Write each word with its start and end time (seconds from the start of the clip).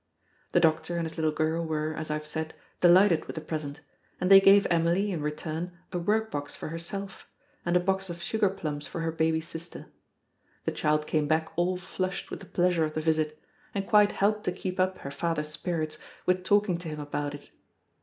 The 0.53 0.59
doctor 0.59 0.97
and 0.97 1.03
his 1.05 1.15
little 1.15 1.31
girl 1.31 1.63
were, 1.63 1.93
as 1.93 2.09
I 2.09 2.15
have 2.15 2.25
said, 2.25 2.55
delighted 2.79 3.25
with 3.25 3.35
the 3.35 3.41
present; 3.41 3.81
and 4.19 4.31
they 4.31 4.41
gave 4.41 4.65
Emily, 4.71 5.11
in 5.11 5.21
return, 5.21 5.77
a 5.93 5.99
workbox 5.99 6.55
for 6.55 6.69
herself, 6.69 7.27
and 7.67 7.77
a 7.77 7.79
box 7.79 8.09
of 8.09 8.19
sugar 8.19 8.49
plums 8.49 8.87
for 8.87 9.01
her 9.01 9.11
baby 9.11 9.41
sister. 9.41 9.91
The 10.65 10.71
child 10.71 11.05
came 11.05 11.27
back 11.27 11.49
all 11.55 11.77
flushed 11.77 12.31
with 12.31 12.39
the 12.39 12.47
pleasure 12.47 12.83
of 12.85 12.95
the 12.95 12.99
visit, 13.01 13.39
and 13.75 13.85
quite 13.85 14.13
helped 14.13 14.43
to 14.45 14.51
keep 14.51 14.79
up 14.79 14.97
her 14.97 15.11
father's 15.11 15.49
spirits 15.49 15.99
with 16.25 16.43
talking 16.43 16.79
to 16.79 16.89
him 16.89 16.99
about 16.99 17.35
it. 17.35 17.51